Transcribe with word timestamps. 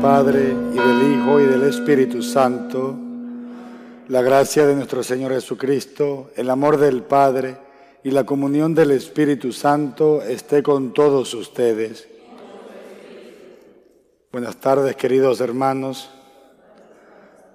Padre 0.00 0.54
y 0.72 0.76
del 0.76 1.12
Hijo 1.12 1.40
y 1.40 1.46
del 1.46 1.64
Espíritu 1.64 2.22
Santo, 2.22 2.96
la 4.06 4.22
gracia 4.22 4.64
de 4.64 4.76
nuestro 4.76 5.02
Señor 5.02 5.32
Jesucristo, 5.32 6.30
el 6.36 6.48
amor 6.50 6.76
del 6.78 7.02
Padre 7.02 7.56
y 8.04 8.12
la 8.12 8.24
comunión 8.24 8.76
del 8.76 8.92
Espíritu 8.92 9.52
Santo 9.52 10.22
esté 10.22 10.62
con 10.62 10.94
todos 10.94 11.34
ustedes. 11.34 12.15
Buenas 14.36 14.58
tardes, 14.58 14.94
queridos 14.96 15.40
hermanos. 15.40 16.10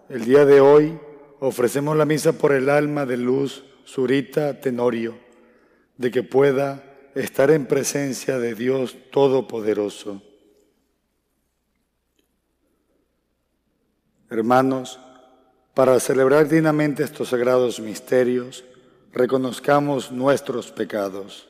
El 0.09 0.25
día 0.25 0.45
de 0.45 0.61
hoy 0.61 0.99
ofrecemos 1.39 1.95
la 1.95 2.05
misa 2.05 2.33
por 2.33 2.53
el 2.53 2.71
alma 2.71 3.05
de 3.05 3.17
Luz 3.17 3.63
Zurita 3.85 4.59
Tenorio, 4.59 5.15
de 5.97 6.09
que 6.09 6.23
pueda 6.23 6.83
estar 7.13 7.51
en 7.51 7.67
presencia 7.67 8.39
de 8.39 8.55
Dios 8.55 8.97
Todopoderoso. 9.11 10.23
Hermanos, 14.31 14.99
para 15.75 15.99
celebrar 15.99 16.49
dignamente 16.49 17.03
estos 17.03 17.29
sagrados 17.29 17.79
misterios, 17.79 18.65
reconozcamos 19.13 20.11
nuestros 20.11 20.71
pecados. 20.71 21.47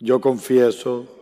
Yo 0.00 0.20
confieso 0.20 1.21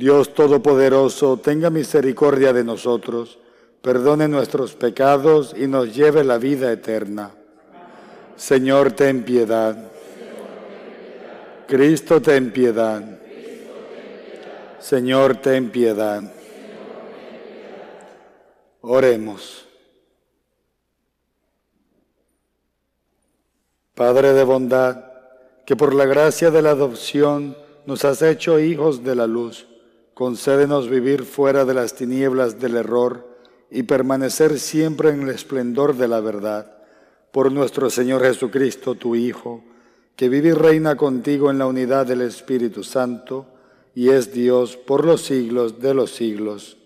Dios 0.00 0.32
Todopoderoso, 0.32 1.36
tenga 1.36 1.68
misericordia 1.68 2.54
de 2.54 2.64
nosotros, 2.64 3.38
perdone 3.82 4.28
nuestros 4.28 4.74
pecados 4.74 5.54
y 5.54 5.66
nos 5.66 5.94
lleve 5.94 6.24
la 6.24 6.38
vida 6.38 6.72
eterna. 6.72 7.32
Señor, 8.34 8.92
ten 8.92 9.24
piedad. 9.24 9.76
Cristo, 11.68 12.22
ten 12.22 12.50
piedad. 12.50 13.02
Señor, 14.78 15.36
ten 15.36 15.68
piedad. 15.68 16.22
Oremos. 18.80 19.66
Padre 23.94 24.32
de 24.32 24.44
bondad, 24.44 25.04
que 25.66 25.76
por 25.76 25.94
la 25.94 26.06
gracia 26.06 26.50
de 26.50 26.62
la 26.62 26.70
adopción 26.70 27.54
nos 27.84 28.06
has 28.06 28.22
hecho 28.22 28.58
hijos 28.58 29.04
de 29.04 29.14
la 29.14 29.26
luz, 29.26 29.66
concédenos 30.20 30.90
vivir 30.90 31.24
fuera 31.24 31.64
de 31.64 31.72
las 31.72 31.94
tinieblas 31.94 32.60
del 32.60 32.76
error 32.76 33.26
y 33.70 33.84
permanecer 33.84 34.58
siempre 34.58 35.08
en 35.08 35.22
el 35.22 35.30
esplendor 35.30 35.96
de 35.96 36.08
la 36.08 36.20
verdad. 36.20 36.76
Por 37.30 37.50
nuestro 37.50 37.88
Señor 37.88 38.20
Jesucristo, 38.20 38.96
tu 38.96 39.16
Hijo, 39.16 39.64
que 40.16 40.28
vive 40.28 40.50
y 40.50 40.52
reina 40.52 40.94
contigo 40.94 41.50
en 41.50 41.56
la 41.56 41.66
unidad 41.66 42.04
del 42.04 42.20
Espíritu 42.20 42.84
Santo, 42.84 43.46
y 43.94 44.10
es 44.10 44.30
Dios 44.30 44.76
por 44.76 45.06
los 45.06 45.22
siglos 45.22 45.80
de 45.80 45.94
los 45.94 46.10
siglos. 46.10 46.76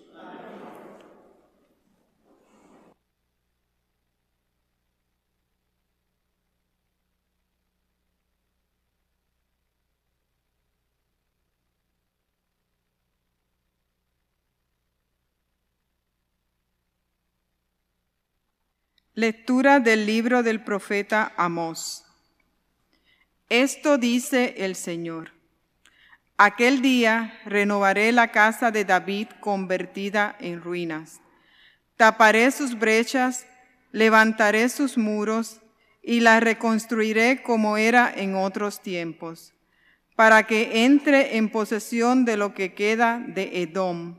Lectura 19.17 19.79
del 19.79 20.07
libro 20.07 20.43
del 20.43 20.65
profeta 20.65 21.33
Amós. 21.37 22.05
Esto 23.49 23.97
dice 23.97 24.57
el 24.59 24.75
Señor. 24.75 25.31
Aquel 26.37 26.83
día 26.83 27.39
renovaré 27.45 28.11
la 28.11 28.33
casa 28.33 28.73
de 28.73 28.85
David 28.85 29.29
convertida 29.39 30.35
en 30.41 30.61
ruinas. 30.61 31.21
Taparé 31.97 32.51
sus 32.51 32.77
brechas, 32.77 33.47
levantaré 33.93 34.69
sus 34.69 34.99
muros 34.99 35.61
y 36.03 36.19
la 36.19 36.41
reconstruiré 36.41 37.41
como 37.45 37.77
era 37.77 38.13
en 38.13 38.35
otros 38.35 38.83
tiempos, 38.83 39.55
para 40.17 40.49
que 40.49 40.85
entre 40.87 41.37
en 41.37 41.51
posesión 41.51 42.25
de 42.25 42.37
lo 42.37 42.53
que 42.53 42.75
queda 42.75 43.21
de 43.25 43.63
Edom 43.63 44.17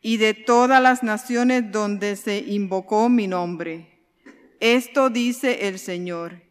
y 0.00 0.18
de 0.18 0.34
todas 0.34 0.82
las 0.82 1.02
naciones 1.02 1.72
donde 1.72 2.16
se 2.16 2.38
invocó 2.38 3.08
mi 3.08 3.26
nombre. 3.26 4.00
Esto 4.60 5.10
dice 5.10 5.68
el 5.68 5.78
Señor, 5.78 6.42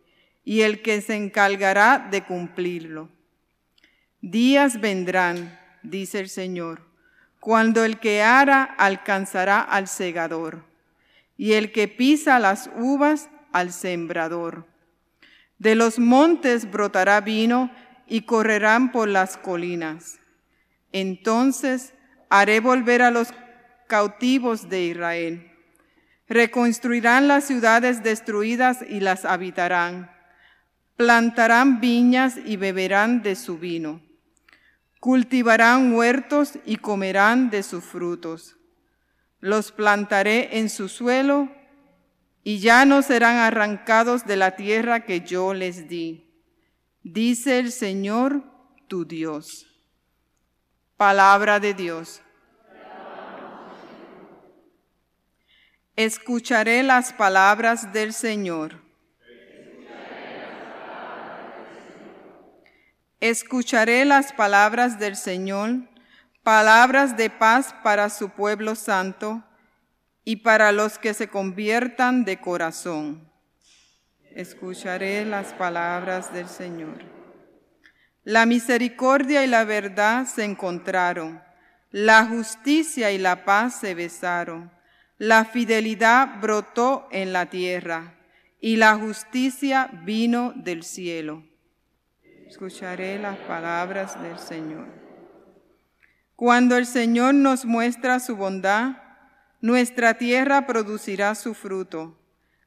y 0.44 0.62
el 0.62 0.82
que 0.82 1.02
se 1.02 1.16
encargará 1.16 2.08
de 2.12 2.24
cumplirlo. 2.24 3.10
Días 4.22 4.80
vendrán, 4.80 5.60
dice 5.82 6.20
el 6.20 6.30
Señor, 6.30 6.82
cuando 7.40 7.84
el 7.84 8.00
que 8.00 8.22
ara 8.22 8.64
alcanzará 8.64 9.60
al 9.60 9.88
segador, 9.88 10.64
y 11.38 11.54
el 11.54 11.72
que 11.72 11.88
pisa 11.88 12.40
las 12.40 12.70
uvas 12.78 13.30
al 13.52 13.72
sembrador. 13.72 14.68
De 15.58 15.76
los 15.76 15.98
montes 16.00 16.70
brotará 16.70 17.22
vino 17.22 17.72
y 18.08 18.22
correrán 18.22 18.92
por 18.92 19.08
las 19.08 19.38
colinas. 19.38 20.20
Entonces 20.92 21.95
haré 22.30 22.60
volver 22.60 23.02
a 23.02 23.12
los 23.12 23.30
cautivos 23.88 24.70
de 24.70 24.86
Israel. 24.86 25.52
Reconstruirán 26.28 27.28
las 27.28 27.46
ciudades 27.46 28.04
destruidas 28.04 28.80
y 28.88 29.00
las 29.00 29.26
habitarán. 29.26 30.12
Plantarán 30.96 31.82
viñas 31.82 32.38
y 32.44 32.58
beberán 32.58 33.22
de 33.22 33.36
su 33.36 33.58
vino. 33.58 34.02
Cultivarán 35.00 35.94
huertos 35.94 36.58
y 36.66 36.78
comerán 36.78 37.50
de 37.50 37.62
sus 37.62 37.84
frutos. 37.84 38.56
Los 39.40 39.72
plantaré 39.72 40.58
en 40.58 40.70
su 40.70 40.90
suelo 40.90 41.52
y 42.44 42.60
ya 42.60 42.86
no 42.86 43.02
serán 43.02 43.38
arrancados 43.38 44.26
de 44.26 44.38
la 44.38 44.56
tierra 44.56 45.06
que 45.06 45.22
yo 45.22 45.54
les 45.54 45.88
di. 45.88 46.26
Dice 47.04 47.60
el 47.60 47.72
Señor 47.72 48.44
tu 48.88 49.06
Dios. 49.06 49.75
Palabra 50.98 51.60
de 51.60 51.74
Dios. 51.74 52.22
Escucharé 55.98 56.84
las 56.84 57.12
palabras 57.12 57.92
del 57.92 58.14
Señor. 58.14 58.82
Escucharé 63.20 64.06
las 64.06 64.32
palabras 64.32 64.98
del 64.98 65.18
Señor, 65.18 65.72
palabras 66.44 67.18
de 67.18 67.30
paz 67.30 67.76
para 67.84 68.10
su 68.10 68.30
pueblo 68.30 68.76
santo 68.76 69.44
y 70.24 70.38
para 70.38 70.72
los 70.72 70.98
que 70.98 71.14
se 71.14 71.28
conviertan 71.28 72.24
de 72.24 72.40
corazón. 72.40 73.30
Escucharé 74.32 75.26
las 75.26 75.54
palabras 75.54 76.34
del 76.34 76.48
Señor. 76.48 77.15
La 78.26 78.48
misericordia 78.48 79.46
y 79.46 79.48
la 79.48 79.66
verdad 79.66 80.26
se 80.26 80.44
encontraron, 80.44 81.44
la 81.92 82.26
justicia 82.26 83.12
y 83.12 83.20
la 83.20 83.46
paz 83.46 83.80
se 83.80 83.94
besaron. 83.94 84.72
La 85.20 85.46
fidelidad 85.46 86.42
brotó 86.42 87.08
en 87.12 87.32
la 87.34 87.46
tierra 87.46 88.16
y 88.60 88.78
la 88.78 88.96
justicia 88.96 89.92
vino 90.04 90.54
del 90.56 90.82
cielo. 90.82 91.44
Escucharé 92.48 93.20
las 93.20 93.38
palabras 93.38 94.20
del 94.20 94.40
Señor. 94.40 94.88
Cuando 96.36 96.78
el 96.78 96.88
Señor 96.88 97.36
nos 97.36 97.64
muestra 97.64 98.20
su 98.20 98.36
bondad, 98.36 99.04
nuestra 99.62 100.16
tierra 100.16 100.66
producirá 100.66 101.36
su 101.36 101.54
fruto. 101.54 102.20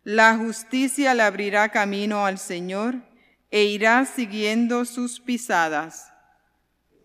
La 0.04 0.37
justicia 0.37 1.14
le 1.14 1.25
abrirá 1.25 1.69
camino 1.70 2.25
al 2.26 2.38
Señor 2.38 3.07
e 3.50 3.65
irá 3.65 4.05
siguiendo 4.05 4.85
sus 4.85 5.21
pisadas. 5.21 6.12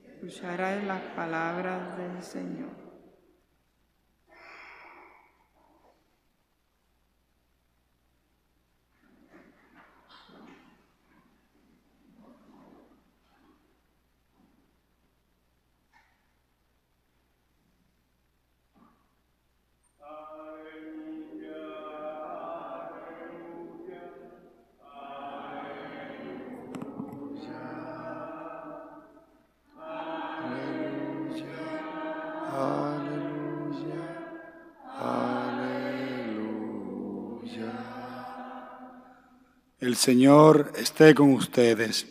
Escuchará 0.05 0.75
las 0.83 1.01
palabras 1.15 1.97
del 1.97 2.21
Señor. 2.21 2.82
El 39.83 39.97
Señor 39.97 40.71
esté 40.77 41.13
con 41.13 41.33
ustedes. 41.33 42.07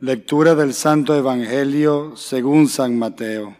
Lectura 0.00 0.54
del 0.54 0.72
Santo 0.72 1.14
Evangelio 1.14 2.16
según 2.16 2.68
San 2.68 2.98
Mateo. 2.98 3.54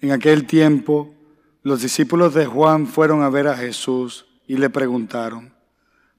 En 0.00 0.10
aquel 0.12 0.46
tiempo, 0.46 1.14
los 1.62 1.82
discípulos 1.82 2.32
de 2.32 2.46
Juan 2.46 2.86
fueron 2.86 3.22
a 3.22 3.28
ver 3.28 3.46
a 3.46 3.54
Jesús 3.54 4.24
y 4.46 4.56
le 4.56 4.70
preguntaron, 4.70 5.52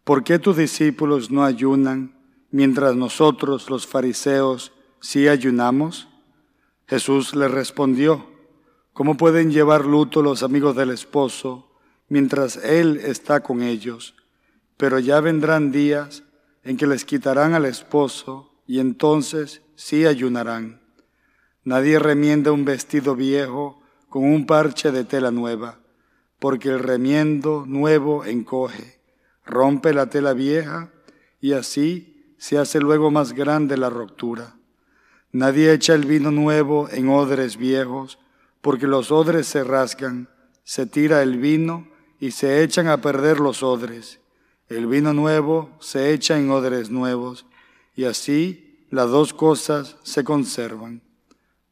¿por 0.03 0.23
qué 0.23 0.37
tus 0.37 0.57
discípulos 0.57 1.31
no 1.31 1.43
ayunan 1.43 2.15
mientras 2.51 2.95
nosotros, 2.95 3.71
los 3.71 3.87
fariseos, 3.87 4.73
sí 4.99 5.27
ayunamos? 5.27 6.07
Jesús 6.85 7.35
les 7.35 7.49
respondió, 7.49 8.36
¿Cómo 8.97 9.15
pueden 9.15 9.51
llevar 9.51 9.85
luto 9.85 10.23
los 10.23 10.41
amigos 10.41 10.75
del 10.75 10.89
esposo 10.89 11.69
mientras 12.09 12.55
él 12.57 12.97
está 12.97 13.41
con 13.41 13.61
ellos? 13.61 14.15
Pero 14.75 14.97
ya 14.97 15.19
vendrán 15.19 15.71
días 15.71 16.23
en 16.63 16.77
que 16.77 16.87
les 16.87 17.05
quitarán 17.05 17.53
al 17.53 17.65
esposo 17.65 18.55
y 18.65 18.79
entonces 18.79 19.61
sí 19.75 20.07
ayunarán. 20.07 20.81
Nadie 21.63 21.99
remienda 21.99 22.51
un 22.51 22.65
vestido 22.65 23.15
viejo 23.15 23.79
con 24.09 24.23
un 24.23 24.47
parche 24.47 24.91
de 24.91 25.03
tela 25.03 25.29
nueva, 25.29 25.77
porque 26.39 26.69
el 26.69 26.79
remiendo 26.79 27.65
nuevo 27.67 28.25
encoge, 28.25 28.99
rompe 29.45 29.93
la 29.93 30.07
tela 30.07 30.33
vieja 30.33 30.91
y 31.39 31.53
así 31.53 32.33
se 32.39 32.57
hace 32.57 32.79
luego 32.79 33.11
más 33.11 33.33
grande 33.33 33.77
la 33.77 33.91
ruptura. 33.91 34.55
Nadie 35.31 35.71
echa 35.71 35.93
el 35.93 36.05
vino 36.05 36.31
nuevo 36.31 36.89
en 36.89 37.09
odres 37.09 37.57
viejos, 37.57 38.17
porque 38.61 38.87
los 38.87 39.11
odres 39.11 39.47
se 39.47 39.63
rasgan, 39.63 40.29
se 40.63 40.85
tira 40.85 41.21
el 41.21 41.37
vino 41.37 41.87
y 42.19 42.31
se 42.31 42.63
echan 42.63 42.87
a 42.87 43.01
perder 43.01 43.39
los 43.39 43.63
odres. 43.63 44.19
El 44.69 44.87
vino 44.87 45.13
nuevo 45.13 45.69
se 45.79 46.13
echa 46.13 46.37
en 46.37 46.49
odres 46.51 46.89
nuevos 46.89 47.45
y 47.95 48.03
así 48.03 48.85
las 48.89 49.09
dos 49.09 49.33
cosas 49.33 49.97
se 50.03 50.23
conservan. 50.23 51.01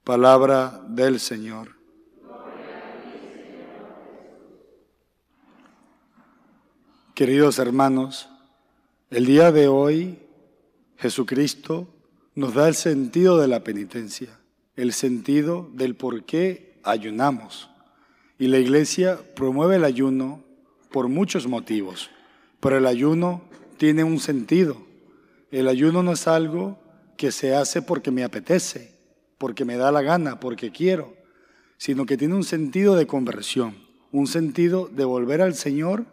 Palabra 0.03 0.81
del 0.87 1.19
Señor. 1.19 1.75
Queridos 7.13 7.59
hermanos, 7.59 8.29
el 9.09 9.25
día 9.25 9.51
de 9.53 9.69
hoy 9.69 10.19
Jesucristo 10.97 11.87
nos 12.35 12.53
da 12.53 12.67
el 12.67 12.75
sentido 12.75 13.37
de 13.37 13.47
la 13.47 13.63
penitencia, 13.63 14.37
el 14.75 14.91
sentido 14.91 15.69
del 15.73 15.95
por 15.95 16.25
qué 16.25 16.74
ayunamos. 16.85 17.69
Y 18.37 18.47
la 18.47 18.59
iglesia 18.59 19.19
promueve 19.35 19.77
el 19.77 19.83
ayuno 19.83 20.43
por 20.91 21.07
muchos 21.07 21.47
motivos, 21.47 22.09
pero 22.59 22.77
el 22.77 22.85
ayuno 22.85 23.41
tiene 23.77 24.03
un 24.03 24.19
sentido. 24.19 24.77
El 25.51 25.67
ayuno 25.67 26.03
no 26.03 26.13
es 26.13 26.27
algo 26.27 26.79
que 27.17 27.31
se 27.31 27.55
hace 27.55 27.81
porque 27.81 28.11
me 28.11 28.23
apetece, 28.23 28.95
porque 29.37 29.65
me 29.65 29.77
da 29.77 29.91
la 29.91 30.01
gana, 30.01 30.39
porque 30.39 30.71
quiero, 30.71 31.13
sino 31.77 32.05
que 32.05 32.17
tiene 32.17 32.35
un 32.35 32.43
sentido 32.43 32.95
de 32.95 33.07
conversión, 33.07 33.75
un 34.11 34.27
sentido 34.27 34.87
de 34.87 35.05
volver 35.05 35.41
al 35.41 35.55
Señor 35.55 36.05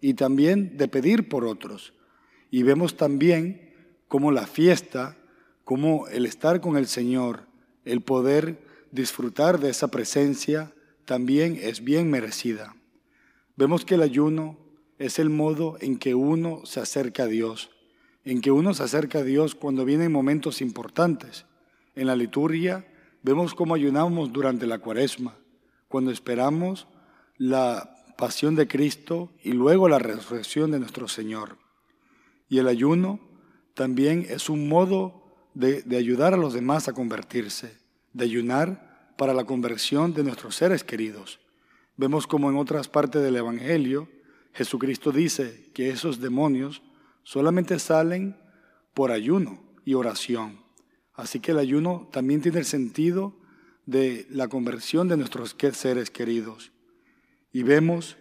y 0.00 0.14
también 0.14 0.76
de 0.76 0.88
pedir 0.88 1.28
por 1.28 1.44
otros. 1.44 1.92
Y 2.50 2.62
vemos 2.62 2.96
también 2.96 3.74
cómo 4.08 4.32
la 4.32 4.46
fiesta, 4.46 5.16
como 5.64 6.08
el 6.08 6.26
estar 6.26 6.60
con 6.60 6.76
el 6.76 6.86
Señor, 6.86 7.46
el 7.84 8.00
poder 8.00 8.69
disfrutar 8.92 9.60
de 9.60 9.70
esa 9.70 9.88
presencia 9.88 10.72
también 11.04 11.58
es 11.60 11.82
bien 11.82 12.10
merecida. 12.10 12.74
Vemos 13.56 13.84
que 13.84 13.96
el 13.96 14.02
ayuno 14.02 14.58
es 14.98 15.18
el 15.18 15.30
modo 15.30 15.76
en 15.80 15.98
que 15.98 16.14
uno 16.14 16.62
se 16.64 16.80
acerca 16.80 17.24
a 17.24 17.26
Dios, 17.26 17.70
en 18.24 18.40
que 18.40 18.50
uno 18.50 18.74
se 18.74 18.82
acerca 18.82 19.18
a 19.18 19.24
Dios 19.24 19.54
cuando 19.54 19.84
vienen 19.84 20.12
momentos 20.12 20.60
importantes. 20.60 21.46
En 21.94 22.06
la 22.06 22.16
liturgia 22.16 22.86
vemos 23.22 23.54
cómo 23.54 23.74
ayunamos 23.74 24.32
durante 24.32 24.66
la 24.66 24.78
cuaresma, 24.78 25.36
cuando 25.88 26.10
esperamos 26.10 26.86
la 27.38 27.96
pasión 28.16 28.54
de 28.54 28.68
Cristo 28.68 29.32
y 29.42 29.52
luego 29.52 29.88
la 29.88 29.98
resurrección 29.98 30.70
de 30.70 30.78
nuestro 30.78 31.08
Señor. 31.08 31.58
Y 32.48 32.58
el 32.58 32.68
ayuno 32.68 33.20
también 33.74 34.26
es 34.28 34.48
un 34.48 34.68
modo 34.68 35.24
de, 35.54 35.82
de 35.82 35.96
ayudar 35.96 36.34
a 36.34 36.36
los 36.36 36.52
demás 36.52 36.86
a 36.88 36.92
convertirse 36.92 37.79
de 38.12 38.24
ayunar 38.24 39.12
para 39.16 39.34
la 39.34 39.44
conversión 39.44 40.14
de 40.14 40.24
nuestros 40.24 40.56
seres 40.56 40.84
queridos. 40.84 41.40
Vemos 41.96 42.26
como 42.26 42.50
en 42.50 42.56
otras 42.56 42.88
partes 42.88 43.22
del 43.22 43.36
Evangelio 43.36 44.08
Jesucristo 44.52 45.12
dice 45.12 45.70
que 45.74 45.90
esos 45.90 46.20
demonios 46.20 46.82
solamente 47.22 47.78
salen 47.78 48.36
por 48.94 49.10
ayuno 49.10 49.62
y 49.84 49.94
oración. 49.94 50.60
Así 51.14 51.40
que 51.40 51.52
el 51.52 51.58
ayuno 51.58 52.08
también 52.12 52.40
tiene 52.40 52.58
el 52.58 52.64
sentido 52.64 53.36
de 53.86 54.26
la 54.30 54.48
conversión 54.48 55.08
de 55.08 55.16
nuestros 55.16 55.56
seres 55.72 56.10
queridos. 56.10 56.72
Y 57.52 57.62
vemos 57.62 58.16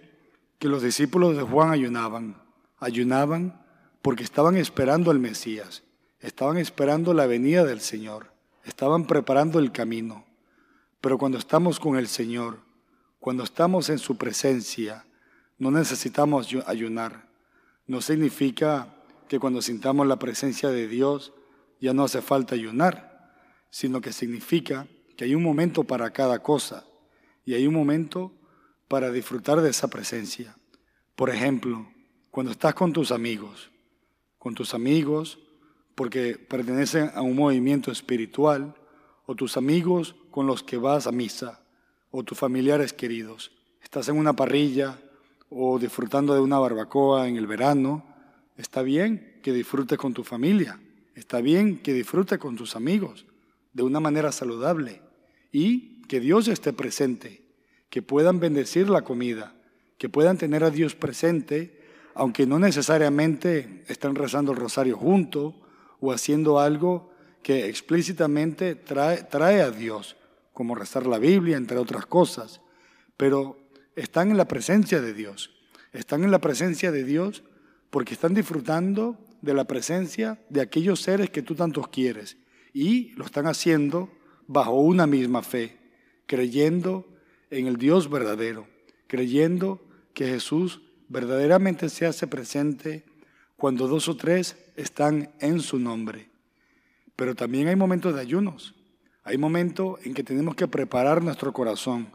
que 0.57 0.67
los 0.67 0.83
discípulos 0.83 1.37
de 1.37 1.43
Juan 1.43 1.71
ayunaban, 1.71 2.41
ayunaban 2.77 3.65
porque 4.01 4.23
estaban 4.23 4.57
esperando 4.57 5.11
al 5.11 5.19
Mesías, 5.19 5.83
estaban 6.19 6.57
esperando 6.57 7.13
la 7.13 7.27
venida 7.27 7.63
del 7.63 7.79
Señor 7.79 8.33
estaban 8.63 9.05
preparando 9.05 9.59
el 9.59 9.71
camino. 9.71 10.25
Pero 11.01 11.17
cuando 11.17 11.37
estamos 11.37 11.79
con 11.79 11.97
el 11.97 12.07
Señor, 12.07 12.59
cuando 13.19 13.43
estamos 13.43 13.89
en 13.89 13.99
su 13.99 14.17
presencia, 14.17 15.05
no 15.57 15.71
necesitamos 15.71 16.49
ayunar. 16.65 17.27
No 17.87 18.01
significa 18.01 18.95
que 19.27 19.39
cuando 19.39 19.61
sintamos 19.61 20.07
la 20.07 20.19
presencia 20.19 20.69
de 20.69 20.87
Dios 20.87 21.33
ya 21.79 21.93
no 21.93 22.03
hace 22.03 22.21
falta 22.21 22.55
ayunar, 22.55 23.33
sino 23.69 24.01
que 24.01 24.13
significa 24.13 24.87
que 25.15 25.25
hay 25.25 25.35
un 25.35 25.43
momento 25.43 25.83
para 25.83 26.11
cada 26.11 26.39
cosa 26.39 26.85
y 27.45 27.53
hay 27.53 27.67
un 27.67 27.73
momento 27.73 28.31
para 28.87 29.11
disfrutar 29.11 29.61
de 29.61 29.69
esa 29.69 29.87
presencia. 29.87 30.55
Por 31.15 31.29
ejemplo, 31.29 31.87
cuando 32.31 32.51
estás 32.51 32.73
con 32.73 32.93
tus 32.93 33.11
amigos, 33.11 33.69
con 34.37 34.55
tus 34.55 34.73
amigos 34.73 35.39
porque 35.99 36.37
pertenecen 36.37 37.11
a 37.13 37.21
un 37.21 37.35
movimiento 37.35 37.91
espiritual, 37.91 38.73
o 39.25 39.35
tus 39.35 39.57
amigos 39.57 40.15
con 40.31 40.47
los 40.47 40.63
que 40.63 40.77
vas 40.77 41.07
a 41.07 41.11
misa, 41.11 41.61
o 42.09 42.23
tus 42.23 42.37
familiares 42.37 42.93
queridos. 42.93 43.51
Estás 43.83 44.07
en 44.07 44.15
una 44.15 44.31
parrilla 44.31 44.97
o 45.49 45.77
disfrutando 45.77 46.33
de 46.33 46.39
una 46.39 46.57
barbacoa 46.57 47.27
en 47.27 47.35
el 47.35 47.47
verano. 47.47 48.05
Está 48.55 48.81
bien 48.81 49.41
que 49.43 49.51
disfrutes 49.51 49.97
con 49.97 50.13
tu 50.13 50.23
familia, 50.23 50.79
está 51.15 51.41
bien 51.41 51.79
que 51.79 51.93
disfrutes 51.93 52.39
con 52.39 52.55
tus 52.55 52.77
amigos 52.77 53.25
de 53.73 53.83
una 53.83 53.99
manera 53.99 54.31
saludable 54.31 55.01
y 55.51 56.01
que 56.03 56.21
Dios 56.21 56.47
esté 56.47 56.71
presente, 56.71 57.43
que 57.89 58.01
puedan 58.01 58.39
bendecir 58.39 58.89
la 58.89 59.01
comida, 59.01 59.53
que 59.97 60.07
puedan 60.07 60.37
tener 60.37 60.63
a 60.63 60.71
Dios 60.71 60.95
presente, 60.95 61.77
aunque 62.15 62.47
no 62.47 62.57
necesariamente 62.57 63.83
están 63.89 64.15
rezando 64.15 64.53
el 64.53 64.59
rosario 64.59 64.95
juntos 64.95 65.55
o 65.99 66.11
haciendo 66.11 66.59
algo 66.59 67.11
que 67.43 67.67
explícitamente 67.67 68.75
trae, 68.75 69.61
a 69.61 69.71
Dios, 69.71 70.15
como 70.53 70.75
rezar 70.75 71.05
la 71.05 71.19
Biblia, 71.19 71.57
entre 71.57 71.77
otras 71.77 72.05
cosas, 72.05 72.61
pero 73.17 73.57
están 73.95 74.31
en 74.31 74.37
la 74.37 74.47
presencia 74.47 75.01
de 75.01 75.13
Dios. 75.13 75.51
Están 75.93 76.23
en 76.23 76.31
la 76.31 76.39
presencia 76.39 76.91
de 76.91 77.03
Dios 77.03 77.43
porque 77.89 78.13
están 78.13 78.33
disfrutando 78.33 79.17
de 79.41 79.53
la 79.53 79.65
presencia 79.65 80.39
de 80.49 80.61
aquellos 80.61 81.01
seres 81.01 81.29
que 81.29 81.41
tú 81.41 81.55
tantos 81.55 81.87
quieres 81.87 82.37
y 82.73 83.11
lo 83.13 83.25
están 83.25 83.47
haciendo 83.47 84.11
bajo 84.47 84.73
una 84.73 85.07
misma 85.07 85.41
fe, 85.41 85.77
creyendo 86.25 87.07
en 87.49 87.67
el 87.67 87.77
Dios 87.77 88.09
verdadero, 88.09 88.67
creyendo 89.07 89.81
que 90.13 90.27
Jesús 90.27 90.81
verdaderamente 91.07 91.89
se 91.89 92.05
hace 92.05 92.27
presente 92.27 93.05
cuando 93.59 93.89
dos 93.89 94.07
o 94.07 94.15
tres 94.15 94.55
están 94.77 95.31
en 95.39 95.59
su 95.59 95.77
nombre. 95.79 96.29
Pero 97.17 97.35
también 97.35 97.67
hay 97.67 97.75
momentos 97.75 98.15
de 98.15 98.21
ayunos. 98.21 98.73
Hay 99.25 99.37
momentos 99.37 99.99
en 100.05 100.13
que 100.13 100.23
tenemos 100.23 100.55
que 100.55 100.69
preparar 100.69 101.21
nuestro 101.21 101.51
corazón. 101.51 102.09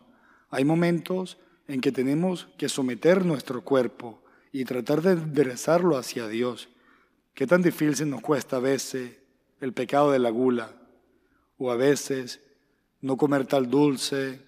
Hay 0.48 0.64
momentos 0.64 1.36
en 1.68 1.82
que 1.82 1.92
tenemos 1.92 2.48
que 2.56 2.70
someter 2.70 3.26
nuestro 3.26 3.62
cuerpo 3.62 4.22
y 4.52 4.64
tratar 4.64 5.02
de 5.02 5.12
enderezarlo 5.12 5.98
hacia 5.98 6.28
Dios. 6.28 6.70
Qué 7.34 7.46
tan 7.46 7.60
difícil 7.60 8.08
nos 8.08 8.22
cuesta 8.22 8.56
a 8.56 8.60
veces 8.60 9.18
el 9.60 9.74
pecado 9.74 10.12
de 10.12 10.20
la 10.20 10.30
gula, 10.30 10.72
o 11.58 11.70
a 11.70 11.76
veces 11.76 12.40
no 13.02 13.18
comer 13.18 13.46
tal 13.46 13.68
dulce, 13.68 14.40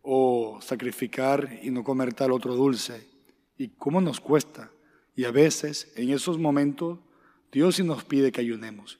o 0.00 0.58
sacrificar 0.62 1.58
y 1.62 1.70
no 1.70 1.84
comer 1.84 2.14
tal 2.14 2.32
otro 2.32 2.54
dulce. 2.54 3.06
¿Y 3.58 3.68
cómo 3.68 4.00
nos 4.00 4.18
cuesta? 4.18 4.70
Y 5.14 5.24
a 5.24 5.30
veces, 5.30 5.92
en 5.96 6.10
esos 6.10 6.38
momentos, 6.38 6.98
Dios 7.50 7.76
sí 7.76 7.82
nos 7.82 8.04
pide 8.04 8.32
que 8.32 8.40
ayunemos. 8.40 8.98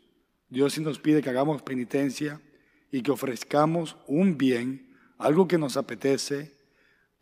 Dios 0.49 0.75
sí 0.75 0.81
nos 0.81 0.99
pide 0.99 1.23
que 1.23 1.31
hagamos 1.31 1.63
penitencia 1.63 2.41
y 2.91 3.03
que 3.03 3.11
ofrezcamos 3.11 3.97
un 4.07 4.37
bien, 4.37 4.95
algo 5.17 5.49
que 5.49 5.57
nos 5.57 5.77
apetece, 5.77 6.53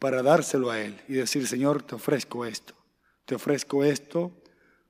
para 0.01 0.23
dárselo 0.23 0.71
a 0.71 0.81
Él 0.81 0.99
y 1.09 1.13
decir, 1.13 1.47
Señor, 1.47 1.83
te 1.83 1.95
ofrezco 1.95 2.45
esto, 2.47 2.75
te 3.27 3.35
ofrezco 3.35 3.85
esto 3.85 4.33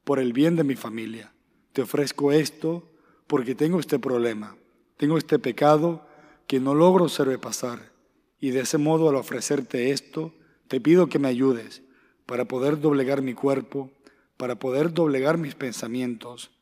por 0.05 0.21
el 0.21 0.33
bien 0.33 0.57
de 0.57 0.65
mi 0.65 0.77
familia, 0.77 1.35
te 1.73 1.83
ofrezco 1.83 2.33
esto 2.33 2.89
porque 3.27 3.55
tengo 3.55 3.81
este 3.81 3.99
problema, 3.99 4.57
tengo 4.97 5.19
este 5.19 5.39
pecado 5.39 6.07
que 6.47 6.61
no 6.61 6.75
logro 6.75 7.09
sobrepasar. 7.09 7.91
Y 8.39 8.51
de 8.51 8.61
ese 8.61 8.79
modo, 8.79 9.11
al 9.11 9.17
ofrecerte 9.17 9.91
esto, 9.91 10.33
te 10.69 10.81
pido 10.81 11.09
que 11.09 11.19
me 11.19 11.29
ayudes 11.29 11.83
para 12.31 12.45
poder 12.45 12.81
doblegar 12.81 13.23
mi 13.23 13.35
cuerpo, 13.35 13.91
para 14.37 14.55
poder 14.55 14.93
doblegar 14.95 15.37
mis 15.37 15.57
pensamientos 15.57 16.53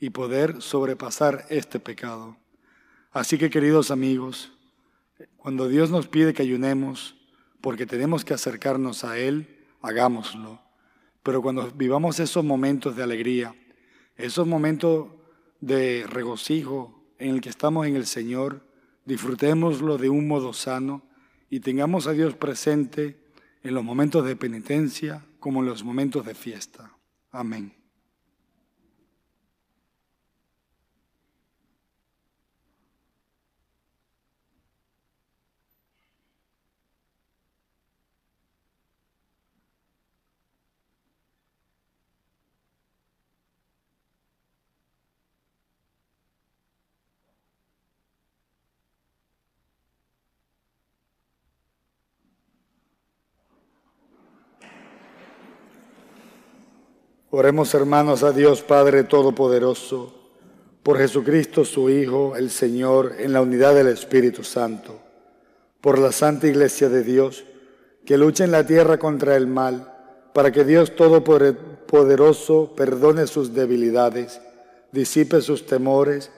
y 0.00 0.08
poder 0.08 0.62
sobrepasar 0.62 1.44
este 1.50 1.78
pecado. 1.78 2.38
Así 3.10 3.36
que, 3.36 3.50
queridos 3.50 3.90
amigos, 3.90 4.50
cuando 5.36 5.68
Dios 5.68 5.90
nos 5.90 6.08
pide 6.08 6.32
que 6.32 6.40
ayunemos, 6.40 7.14
porque 7.60 7.84
tenemos 7.84 8.24
que 8.24 8.32
acercarnos 8.32 9.04
a 9.04 9.18
Él, 9.18 9.66
hagámoslo. 9.82 10.62
Pero 11.22 11.42
cuando 11.42 11.70
vivamos 11.72 12.20
esos 12.20 12.42
momentos 12.42 12.96
de 12.96 13.02
alegría, 13.02 13.54
esos 14.16 14.46
momentos 14.46 15.08
de 15.60 16.06
regocijo 16.08 17.04
en 17.18 17.34
el 17.34 17.42
que 17.42 17.50
estamos 17.50 17.86
en 17.86 17.96
el 17.96 18.06
Señor, 18.06 18.62
disfrutémoslo 19.04 19.98
de 19.98 20.08
un 20.08 20.26
modo 20.26 20.54
sano 20.54 21.02
y 21.50 21.60
tengamos 21.60 22.06
a 22.06 22.12
Dios 22.12 22.32
presente 22.34 23.27
en 23.62 23.74
los 23.74 23.84
momentos 23.84 24.24
de 24.24 24.36
penitencia 24.36 25.24
como 25.40 25.60
en 25.60 25.66
los 25.66 25.84
momentos 25.84 26.24
de 26.24 26.34
fiesta. 26.34 26.92
Amén. 27.30 27.77
Oremos 57.30 57.74
hermanos 57.74 58.22
a 58.22 58.32
Dios 58.32 58.62
Padre 58.62 59.04
Todopoderoso, 59.04 60.14
por 60.82 60.96
Jesucristo 60.96 61.66
su 61.66 61.90
Hijo, 61.90 62.34
el 62.36 62.48
Señor, 62.48 63.16
en 63.18 63.34
la 63.34 63.42
unidad 63.42 63.74
del 63.74 63.88
Espíritu 63.88 64.44
Santo, 64.44 64.98
por 65.82 65.98
la 65.98 66.10
Santa 66.10 66.46
Iglesia 66.46 66.88
de 66.88 67.04
Dios, 67.04 67.44
que 68.06 68.16
lucha 68.16 68.44
en 68.44 68.50
la 68.50 68.66
tierra 68.66 68.98
contra 68.98 69.36
el 69.36 69.46
mal, 69.46 69.92
para 70.32 70.52
que 70.52 70.64
Dios 70.64 70.96
Todopoderoso 70.96 72.72
perdone 72.74 73.26
sus 73.26 73.52
debilidades, 73.52 74.40
disipe 74.92 75.42
sus 75.42 75.66
temores, 75.66 76.30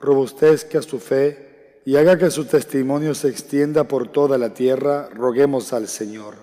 robustezca 0.00 0.80
su 0.80 1.00
fe 1.00 1.80
y 1.84 1.96
haga 1.96 2.18
que 2.18 2.30
su 2.30 2.44
testimonio 2.44 3.16
se 3.16 3.30
extienda 3.30 3.88
por 3.88 4.12
toda 4.12 4.38
la 4.38 4.54
tierra, 4.54 5.08
roguemos 5.12 5.72
al 5.72 5.88
Señor. 5.88 6.34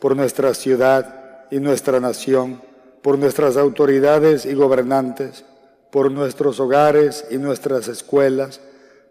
Por 0.00 0.16
nuestra 0.16 0.52
ciudad, 0.54 1.17
y 1.50 1.60
nuestra 1.60 2.00
nación, 2.00 2.60
por 3.02 3.18
nuestras 3.18 3.56
autoridades 3.56 4.44
y 4.44 4.54
gobernantes, 4.54 5.44
por 5.90 6.10
nuestros 6.10 6.60
hogares 6.60 7.26
y 7.30 7.38
nuestras 7.38 7.88
escuelas, 7.88 8.60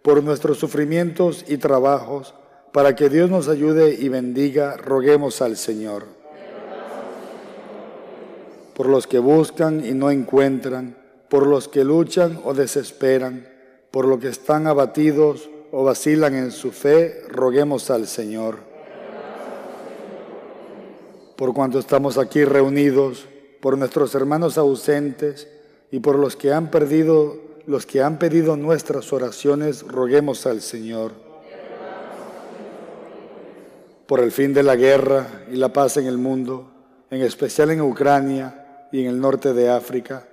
por 0.02 0.24
nuestros 0.24 0.58
sufrimientos 0.58 1.46
y 1.48 1.58
trabajos, 1.58 2.34
para 2.72 2.96
que 2.96 3.10
Dios 3.10 3.30
nos 3.30 3.48
ayude 3.48 3.96
y 3.96 4.10
bendiga, 4.10 4.78
roguemos 4.78 5.42
al 5.42 5.58
Señor. 5.58 6.06
Por 8.76 8.88
los 8.88 9.08
que 9.08 9.20
buscan 9.20 9.84
y 9.84 9.94
no 9.94 10.12
encuentran, 10.12 10.96
por 11.30 11.48
los 11.48 11.68
que 11.68 11.84
luchan 11.84 12.40
o 12.44 12.54
desesperan, 12.54 13.48
por 13.90 14.06
los 14.06 14.20
que 14.20 14.30
están 14.30 14.68
abatidos 14.68 15.50
o 15.72 15.84
vacilan 15.84 16.36
en 16.36 16.52
su 16.52 16.72
fe, 16.72 17.24
roguemos 17.30 17.90
al 17.90 18.08
Señor 18.08 18.77
por 21.38 21.54
cuanto 21.54 21.78
estamos 21.78 22.18
aquí 22.18 22.44
reunidos, 22.44 23.28
por 23.62 23.78
nuestros 23.78 24.16
hermanos 24.16 24.58
ausentes 24.58 25.48
y 25.92 26.00
por 26.00 26.18
los 26.18 26.36
que 26.36 26.52
han 26.52 26.72
perdido, 26.72 27.38
los 27.68 27.86
que 27.86 28.02
han 28.02 28.18
pedido 28.18 28.58
nuestras 28.58 29.14
oraciones, 29.14 29.84
roguemos 29.84 30.48
al 30.48 30.62
Señor. 30.62 31.12
Por 34.08 34.20
el 34.20 34.32
fin 34.32 34.54
de 34.54 34.64
la 34.64 34.76
guerra 34.76 35.44
y 35.52 35.58
la 35.58 35.72
paz 35.72 35.98
en 35.98 36.08
el 36.08 36.18
mundo, 36.18 36.72
en 37.12 37.22
especial 37.22 37.70
en 37.70 37.82
Ucrania 37.82 38.88
y 38.92 39.02
en 39.02 39.08
el 39.08 39.20
norte 39.20 39.54
de 39.54 39.70
África, 39.70 40.28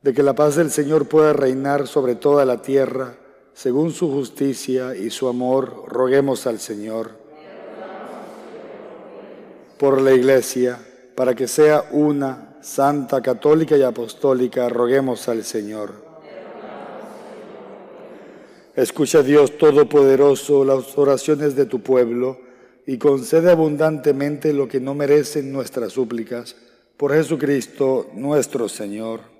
de 0.00 0.14
que 0.14 0.22
la 0.22 0.34
paz 0.34 0.56
del 0.56 0.70
Señor 0.70 1.06
pueda 1.06 1.34
reinar 1.34 1.86
sobre 1.86 2.14
toda 2.14 2.46
la 2.46 2.62
tierra, 2.62 3.16
según 3.52 3.92
su 3.92 4.10
justicia 4.10 4.96
y 4.96 5.10
su 5.10 5.28
amor, 5.28 5.84
roguemos 5.86 6.46
al 6.46 6.60
Señor 6.60 7.19
por 9.80 9.98
la 10.02 10.12
Iglesia, 10.12 10.78
para 11.14 11.34
que 11.34 11.48
sea 11.48 11.86
una, 11.92 12.58
santa, 12.60 13.22
católica 13.22 13.78
y 13.78 13.82
apostólica, 13.82 14.68
roguemos 14.68 15.26
al 15.26 15.42
Señor. 15.42 15.94
Escucha 18.76 19.22
Dios 19.22 19.56
Todopoderoso 19.56 20.66
las 20.66 20.98
oraciones 20.98 21.56
de 21.56 21.64
tu 21.64 21.80
pueblo 21.80 22.38
y 22.86 22.98
concede 22.98 23.50
abundantemente 23.50 24.52
lo 24.52 24.68
que 24.68 24.80
no 24.80 24.94
merecen 24.94 25.50
nuestras 25.50 25.94
súplicas. 25.94 26.56
Por 26.98 27.14
Jesucristo 27.14 28.10
nuestro 28.12 28.68
Señor. 28.68 29.39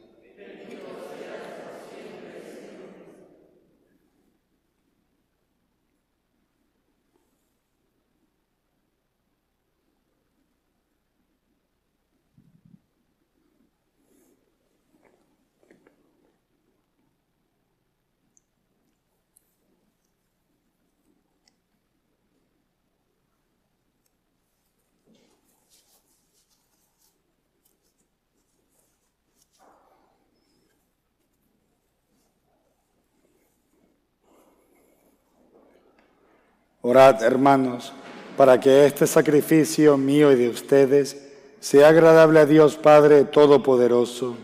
Orad, 36.83 37.21
hermanos, 37.21 37.93
para 38.35 38.59
que 38.59 38.87
este 38.87 39.05
sacrificio 39.05 39.97
mío 39.97 40.31
y 40.31 40.35
de 40.35 40.49
ustedes 40.49 41.29
sea 41.59 41.89
agradable 41.89 42.39
a 42.39 42.47
Dios 42.47 42.75
Padre 42.75 43.23
Todopoderoso. 43.25 44.35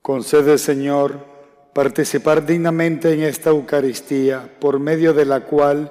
Concede, 0.00 0.58
Señor, 0.58 1.18
participar 1.72 2.46
dignamente 2.46 3.12
en 3.12 3.24
esta 3.24 3.50
Eucaristía, 3.50 4.48
por 4.60 4.78
medio 4.78 5.14
de 5.14 5.24
la 5.24 5.40
cual 5.40 5.90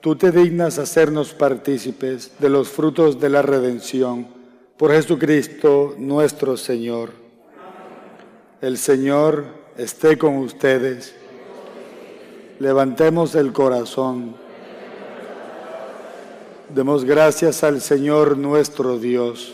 tú 0.00 0.16
te 0.16 0.32
dignas 0.32 0.80
hacernos 0.80 1.32
partícipes 1.32 2.32
de 2.40 2.48
los 2.48 2.68
frutos 2.68 3.20
de 3.20 3.28
la 3.28 3.42
redención 3.42 4.37
por 4.78 4.92
Jesucristo 4.92 5.96
nuestro 5.98 6.56
Señor. 6.56 7.10
El 8.60 8.78
Señor 8.78 9.44
esté 9.76 10.16
con 10.16 10.36
ustedes. 10.36 11.14
Levantemos 12.60 13.34
el 13.34 13.52
corazón. 13.52 14.36
Demos 16.72 17.04
gracias 17.04 17.64
al 17.64 17.80
Señor 17.80 18.38
nuestro 18.38 18.98
Dios. 18.98 19.52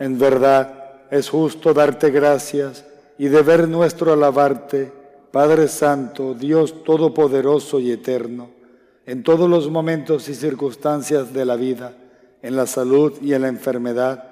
En 0.00 0.18
verdad 0.18 0.96
es 1.10 1.28
justo 1.28 1.72
darte 1.72 2.10
gracias 2.10 2.84
y 3.18 3.28
deber 3.28 3.68
nuestro 3.68 4.12
alabarte, 4.12 4.92
Padre 5.30 5.68
Santo, 5.68 6.34
Dios 6.34 6.82
Todopoderoso 6.82 7.78
y 7.78 7.92
Eterno, 7.92 8.50
en 9.06 9.22
todos 9.22 9.48
los 9.48 9.70
momentos 9.70 10.28
y 10.28 10.34
circunstancias 10.34 11.32
de 11.32 11.44
la 11.44 11.54
vida 11.54 11.94
en 12.46 12.54
la 12.54 12.68
salud 12.68 13.12
y 13.20 13.34
en 13.34 13.42
la 13.42 13.48
enfermedad, 13.48 14.22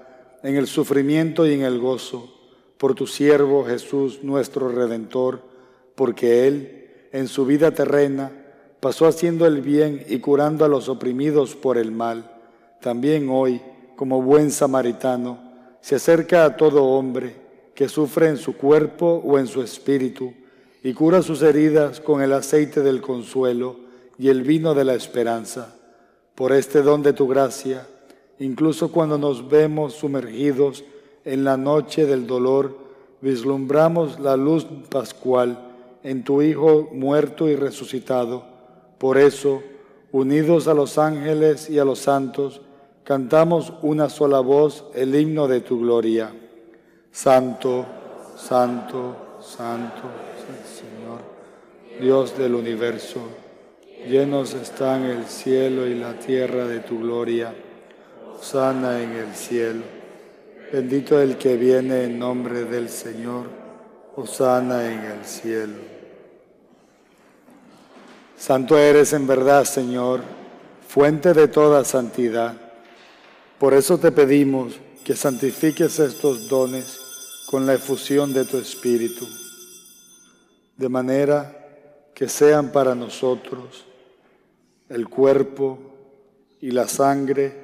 en 0.45 0.55
el 0.55 0.69
sufrimiento 0.69 1.49
y 1.49 1.53
en 1.53 1.63
el 1.63 1.81
gozo, 1.81 2.33
por 2.79 2.95
tu 2.95 3.09
siervo 3.09 3.65
Jesús 3.65 4.21
nuestro 4.23 4.69
Redentor, 4.69 5.41
porque 5.97 6.47
Él, 6.47 6.91
en 7.11 7.27
su 7.27 7.45
vida 7.45 7.73
terrena, 7.73 8.31
pasó 8.79 9.09
haciendo 9.09 9.47
el 9.47 9.63
bien 9.63 10.05
y 10.09 10.21
curando 10.21 10.65
a 10.65 10.69
los 10.69 10.89
oprimidos 10.89 11.57
por 11.57 11.77
el 11.77 11.91
mal. 11.91 12.31
También 12.81 13.29
hoy, 13.31 13.61
como 13.97 14.23
buen 14.23 14.53
samaritano, 14.53 15.41
se 15.81 15.97
acerca 15.97 16.45
a 16.45 16.57
todo 16.57 16.85
hombre 16.85 17.35
que 17.75 17.89
sufre 17.89 18.29
en 18.29 18.37
su 18.37 18.57
cuerpo 18.57 19.23
o 19.25 19.41
en 19.41 19.49
su 19.49 19.61
espíritu, 19.61 20.33
y 20.85 20.93
cura 20.93 21.21
sus 21.21 21.43
heridas 21.43 21.99
con 21.99 22.23
el 22.23 22.33
aceite 22.33 22.81
del 22.81 23.01
consuelo 23.01 23.81
y 24.21 24.29
el 24.29 24.43
vino 24.43 24.73
de 24.73 24.85
la 24.85 24.95
esperanza. 24.95 25.75
Por 26.37 26.53
este 26.53 26.83
don 26.83 27.03
de 27.03 27.13
tu 27.13 27.27
gracia, 27.27 27.89
Incluso 28.39 28.91
cuando 28.91 29.17
nos 29.17 29.49
vemos 29.49 29.95
sumergidos 29.95 30.85
en 31.25 31.45
la 31.45 31.57
noche 31.57 32.05
del 32.05 32.27
dolor, 32.27 32.77
vislumbramos 33.21 34.19
la 34.19 34.37
luz 34.37 34.67
pascual 34.91 35.59
en 36.03 36.25
tu 36.25 36.43
Hijo 36.43 36.89
muerto 36.93 37.49
y 37.49 37.57
resucitado. 37.57 38.45
Por 38.99 39.19
eso, 39.19 39.63
unidos 40.11 40.67
a 40.67 40.75
los 40.75 40.99
ángeles 40.99 41.71
y 41.71 41.79
a 41.79 41.85
los 41.85 42.01
santos, 42.01 42.61
cantamos 43.05 43.73
una 43.83 44.09
sola 44.09 44.41
voz 44.41 44.85
el 44.95 45.15
himno 45.15 45.47
de 45.47 45.61
tu 45.61 45.81
gloria. 45.81 46.33
Santo, 47.13 47.87
santo, 48.37 49.39
santo, 49.41 50.03
Señor, 50.67 51.21
Dios 52.01 52.37
del 52.37 52.57
universo, 52.57 53.21
llenos 54.09 54.55
están 54.55 55.05
el 55.05 55.25
cielo 55.27 55.87
y 55.87 55.95
la 55.95 56.19
tierra 56.19 56.67
de 56.67 56.81
tu 56.81 56.99
gloria 56.99 57.55
sana 58.41 59.03
en 59.03 59.13
el 59.13 59.35
cielo. 59.35 59.83
Bendito 60.73 61.21
el 61.21 61.37
que 61.39 61.57
viene 61.57 62.05
en 62.05 62.19
nombre 62.19 62.65
del 62.65 62.89
Señor, 62.89 63.47
sana 64.27 64.91
en 64.93 65.01
el 65.01 65.25
cielo. 65.25 65.75
Santo 68.37 68.79
eres 68.79 69.13
en 69.13 69.27
verdad, 69.27 69.65
Señor, 69.65 70.23
fuente 70.89 71.33
de 71.33 71.49
toda 71.49 71.85
santidad. 71.85 72.55
Por 73.59 73.75
eso 73.75 73.99
te 73.99 74.13
pedimos 74.13 74.75
que 75.05 75.15
santifiques 75.15 75.99
estos 75.99 76.49
dones 76.49 77.01
con 77.51 77.67
la 77.67 77.75
efusión 77.75 78.33
de 78.33 78.45
tu 78.45 78.59
Espíritu, 78.59 79.27
de 80.77 80.89
manera 80.89 81.61
que 82.15 82.29
sean 82.29 82.71
para 82.71 82.95
nosotros 82.95 83.85
el 84.89 85.09
cuerpo 85.09 85.79
y 86.61 86.71
la 86.71 86.89
sangre 86.89 87.64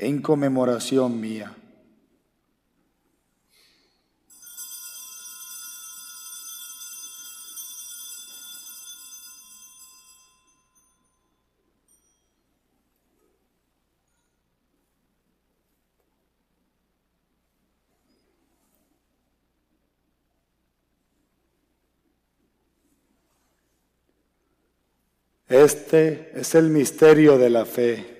en 0.00 0.22
conmemoración 0.22 1.20
mía. 1.20 1.54
Este 25.46 26.30
es 26.40 26.54
el 26.54 26.70
misterio 26.70 27.36
de 27.36 27.50
la 27.50 27.66
fe. 27.66 28.19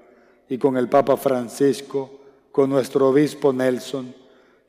y 0.51 0.57
con 0.57 0.75
el 0.75 0.89
Papa 0.89 1.15
Francisco, 1.15 2.11
con 2.51 2.69
nuestro 2.69 3.07
obispo 3.07 3.53
Nelson 3.53 4.13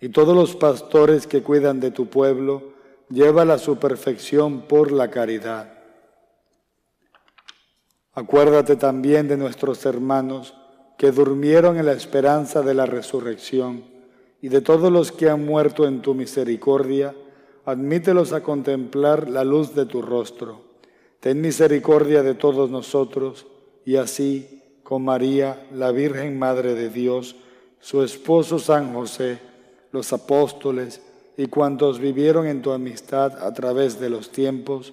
y 0.01 0.11
todos 0.11 0.33
los 0.33 0.55
pastores 0.55 1.27
que 1.27 1.43
cuidan 1.43 1.81
de 1.81 1.91
tu 1.91 2.07
pueblo, 2.07 2.75
llévala 3.09 3.55
a 3.55 3.59
su 3.59 3.79
perfección 3.79 4.61
por 4.69 4.93
la 4.93 5.11
caridad. 5.11 5.73
Acuérdate 8.13 8.77
también 8.77 9.27
de 9.27 9.37
nuestros 9.37 9.85
hermanos 9.85 10.55
que 10.97 11.11
durmieron 11.11 11.77
en 11.77 11.87
la 11.87 11.95
esperanza 11.95 12.63
de 12.63 12.75
la 12.75 12.87
resurrección 12.87 13.83
y 14.41 14.51
de 14.51 14.61
todos 14.61 14.93
los 14.93 15.11
que 15.11 15.31
han 15.31 15.45
muerto 15.45 15.89
en 15.89 16.01
tu 16.01 16.15
misericordia, 16.15 17.13
admítelos 17.65 18.33
a 18.33 18.45
contemplar 18.45 19.29
la 19.29 19.43
luz 19.43 19.75
de 19.75 19.87
tu 19.87 20.01
rostro. 20.01 20.61
Ten 21.19 21.41
misericordia 21.41 22.23
de 22.23 22.35
todos 22.35 22.71
nosotros 22.71 23.49
y 23.85 23.97
así 23.97 24.62
con 24.93 25.05
María, 25.07 25.67
la 25.73 25.91
Virgen 25.91 26.39
Madre 26.39 26.75
de 26.75 26.91
Dios, 26.91 27.35
su 27.81 28.03
esposo 28.03 28.59
San 28.59 28.93
José, 28.93 29.39
los 29.91 30.13
apóstoles 30.13 31.01
y 31.35 31.47
cuantos 31.47 31.99
vivieron 31.99 32.47
en 32.47 32.61
tu 32.61 32.73
amistad 32.73 33.43
a 33.43 33.55
través 33.55 33.99
de 33.99 34.11
los 34.11 34.31
tiempos, 34.31 34.93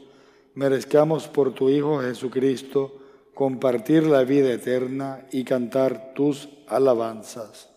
merezcamos 0.56 1.28
por 1.28 1.54
tu 1.54 1.70
Hijo 1.70 2.00
Jesucristo 2.00 2.98
compartir 3.34 4.08
la 4.08 4.24
vida 4.24 4.54
eterna 4.54 5.28
y 5.34 5.44
cantar 5.44 6.14
tus 6.14 6.48
alabanzas. 6.70 7.68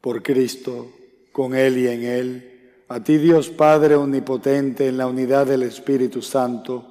Por 0.00 0.24
Cristo, 0.24 0.90
con 1.30 1.54
Él 1.54 1.78
y 1.78 1.86
en 1.86 2.02
Él, 2.02 2.49
a 2.90 2.98
ti 2.98 3.18
Dios 3.18 3.50
Padre 3.50 3.94
Omnipotente, 3.94 4.88
en 4.88 4.98
la 4.98 5.06
unidad 5.06 5.46
del 5.46 5.62
Espíritu 5.62 6.22
Santo, 6.22 6.84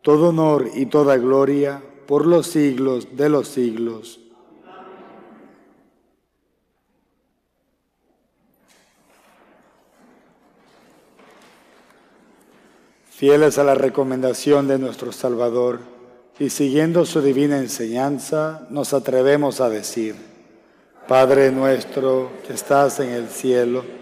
todo 0.00 0.28
honor 0.28 0.70
y 0.72 0.86
toda 0.86 1.16
gloria 1.16 1.82
por 2.06 2.26
los 2.26 2.46
siglos 2.46 3.16
de 3.16 3.28
los 3.28 3.48
siglos. 3.48 4.20
Fieles 13.10 13.58
a 13.58 13.64
la 13.64 13.74
recomendación 13.74 14.68
de 14.68 14.78
nuestro 14.78 15.10
Salvador 15.10 15.80
y 16.38 16.50
siguiendo 16.50 17.04
su 17.04 17.20
divina 17.20 17.58
enseñanza, 17.58 18.68
nos 18.70 18.94
atrevemos 18.94 19.60
a 19.60 19.68
decir, 19.68 20.14
Padre 21.08 21.50
nuestro 21.50 22.30
que 22.46 22.52
estás 22.52 23.00
en 23.00 23.08
el 23.08 23.26
cielo, 23.26 24.01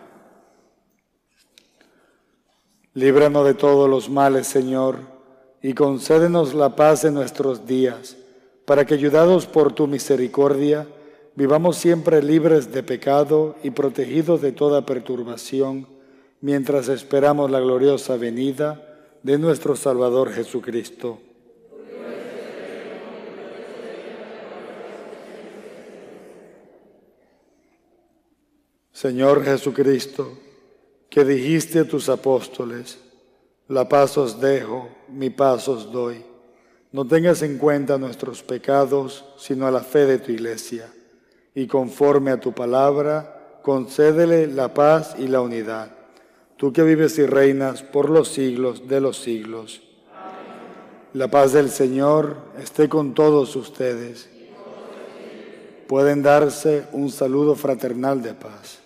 Líbranos 2.93 3.45
de 3.45 3.53
todos 3.53 3.89
los 3.89 4.09
males, 4.09 4.47
Señor, 4.47 4.97
y 5.61 5.73
concédenos 5.73 6.53
la 6.53 6.75
paz 6.75 7.05
en 7.05 7.13
nuestros 7.13 7.65
días, 7.65 8.17
para 8.65 8.85
que, 8.85 8.95
ayudados 8.95 9.45
por 9.45 9.71
tu 9.71 9.87
misericordia, 9.87 10.87
vivamos 11.35 11.77
siempre 11.77 12.21
libres 12.21 12.73
de 12.73 12.83
pecado 12.83 13.55
y 13.63 13.69
protegidos 13.69 14.41
de 14.41 14.51
toda 14.51 14.85
perturbación, 14.85 15.87
mientras 16.41 16.89
esperamos 16.89 17.49
la 17.49 17.61
gloriosa 17.61 18.17
venida 18.17 18.85
de 19.23 19.37
nuestro 19.37 19.77
Salvador 19.77 20.33
Jesucristo. 20.33 21.19
Señor 28.91 29.45
Jesucristo, 29.45 30.37
que 31.11 31.25
dijiste 31.25 31.79
a 31.79 31.83
tus 31.83 32.07
apóstoles, 32.07 32.97
la 33.67 33.89
paz 33.89 34.17
os 34.17 34.39
dejo, 34.39 34.87
mi 35.09 35.29
paz 35.29 35.67
os 35.67 35.91
doy. 35.91 36.23
No 36.93 37.05
tengas 37.05 37.41
en 37.41 37.57
cuenta 37.57 37.97
nuestros 37.97 38.41
pecados, 38.43 39.25
sino 39.37 39.67
a 39.67 39.71
la 39.71 39.81
fe 39.81 40.05
de 40.05 40.19
tu 40.19 40.31
iglesia, 40.31 40.89
y 41.53 41.67
conforme 41.67 42.31
a 42.31 42.39
tu 42.39 42.53
palabra, 42.53 43.59
concédele 43.61 44.47
la 44.47 44.73
paz 44.73 45.15
y 45.19 45.27
la 45.27 45.41
unidad. 45.41 45.91
Tú 46.55 46.71
que 46.71 46.83
vives 46.83 47.17
y 47.17 47.25
reinas 47.25 47.83
por 47.83 48.09
los 48.09 48.29
siglos 48.29 48.87
de 48.87 49.01
los 49.01 49.17
siglos. 49.17 49.81
La 51.11 51.27
paz 51.27 51.51
del 51.51 51.69
Señor 51.69 52.37
esté 52.57 52.87
con 52.87 53.13
todos 53.13 53.57
ustedes. 53.57 54.29
Pueden 55.89 56.23
darse 56.23 56.85
un 56.93 57.09
saludo 57.09 57.55
fraternal 57.55 58.21
de 58.21 58.33
paz. 58.33 58.80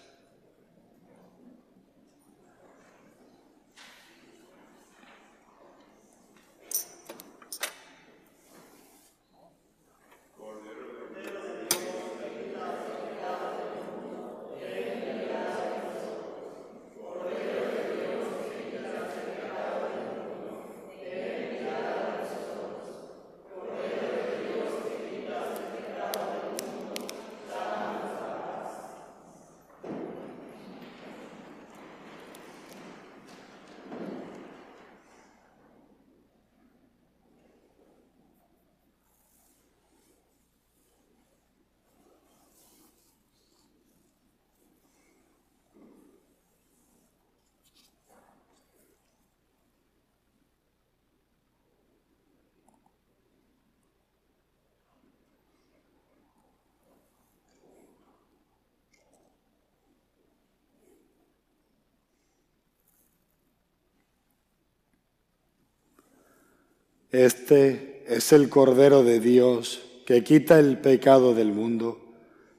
Este 67.15 68.03
es 68.09 68.33
el 68.33 68.49
Cordero 68.49 69.05
de 69.05 69.21
Dios 69.21 69.81
que 70.05 70.25
quita 70.25 70.59
el 70.59 70.79
pecado 70.79 71.33
del 71.33 71.53
mundo. 71.53 72.13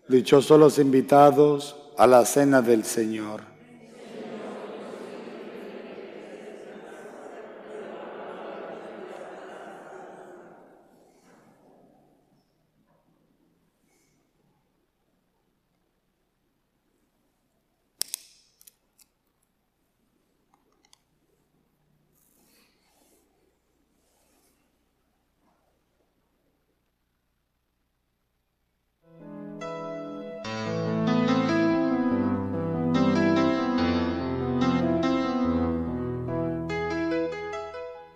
Dichosos 0.08 0.58
los 0.58 0.78
invitados 0.78 1.76
a 1.98 2.06
la 2.06 2.24
cena 2.24 2.62
del 2.62 2.82
Señor. 2.84 3.42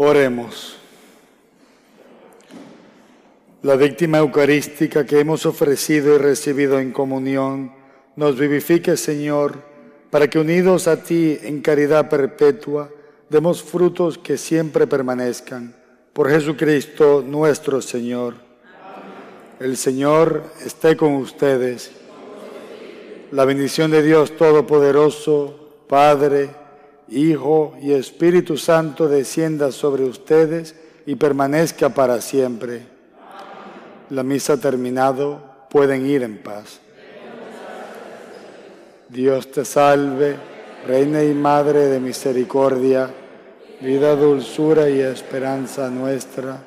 Oremos. 0.00 0.76
La 3.62 3.74
víctima 3.74 4.18
eucarística 4.18 5.04
que 5.04 5.18
hemos 5.18 5.44
ofrecido 5.44 6.14
y 6.14 6.18
recibido 6.18 6.78
en 6.78 6.92
comunión 6.92 7.72
nos 8.14 8.38
vivifique, 8.38 8.96
Señor, 8.96 9.60
para 10.10 10.30
que 10.30 10.38
unidos 10.38 10.86
a 10.86 11.02
ti 11.02 11.36
en 11.42 11.60
caridad 11.62 12.08
perpetua 12.08 12.90
demos 13.28 13.60
frutos 13.64 14.18
que 14.18 14.38
siempre 14.38 14.86
permanezcan. 14.86 15.74
Por 16.12 16.30
Jesucristo 16.30 17.24
nuestro 17.26 17.82
Señor. 17.82 18.34
El 19.58 19.76
Señor 19.76 20.44
esté 20.64 20.96
con 20.96 21.14
ustedes. 21.14 21.90
La 23.32 23.44
bendición 23.44 23.90
de 23.90 24.04
Dios 24.04 24.36
Todopoderoso, 24.36 25.82
Padre, 25.88 26.50
Hijo 27.10 27.74
y 27.80 27.92
Espíritu 27.92 28.56
Santo 28.56 29.08
descienda 29.08 29.72
sobre 29.72 30.04
ustedes 30.04 30.74
y 31.06 31.14
permanezca 31.16 31.88
para 31.88 32.20
siempre. 32.20 32.82
La 34.10 34.22
misa 34.22 34.54
ha 34.54 34.56
terminado, 34.58 35.40
pueden 35.70 36.06
ir 36.06 36.22
en 36.22 36.38
paz. 36.38 36.80
Dios 39.08 39.50
te 39.50 39.64
salve, 39.64 40.36
Reina 40.86 41.24
y 41.24 41.32
Madre 41.32 41.86
de 41.86 41.98
Misericordia, 41.98 43.10
vida, 43.80 44.14
dulzura 44.14 44.90
y 44.90 45.00
esperanza 45.00 45.88
nuestra. 45.88 46.58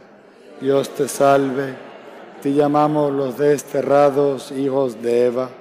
Dios 0.59 0.89
te 0.89 1.07
salve, 1.07 1.75
te 2.41 2.53
llamamos 2.53 3.11
los 3.11 3.37
desterrados 3.37 4.51
hijos 4.51 5.01
de 5.01 5.25
Eva 5.25 5.60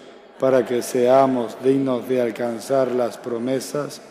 para 0.41 0.65
que 0.65 0.81
seamos 0.81 1.55
dignos 1.63 2.09
de 2.09 2.19
alcanzar 2.19 2.91
las 2.93 3.15
promesas 3.15 4.01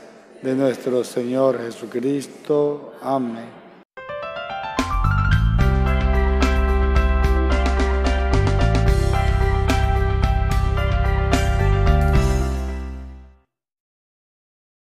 de 0.41 0.55
nuestro 0.55 1.03
Señor 1.03 1.59
Jesucristo. 1.61 2.95
Amén. 3.03 3.60